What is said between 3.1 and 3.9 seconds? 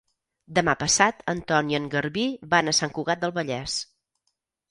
del Vallès.